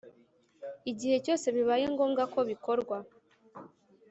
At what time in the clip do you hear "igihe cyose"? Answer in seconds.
0.91-1.45